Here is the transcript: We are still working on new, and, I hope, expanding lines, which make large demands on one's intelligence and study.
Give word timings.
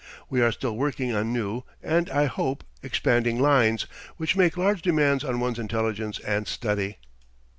We 0.31 0.41
are 0.41 0.51
still 0.51 0.75
working 0.75 1.13
on 1.15 1.31
new, 1.31 1.61
and, 1.83 2.09
I 2.09 2.25
hope, 2.25 2.63
expanding 2.81 3.39
lines, 3.39 3.85
which 4.17 4.35
make 4.35 4.57
large 4.57 4.81
demands 4.81 5.23
on 5.23 5.39
one's 5.39 5.59
intelligence 5.59 6.17
and 6.17 6.47
study. 6.47 6.97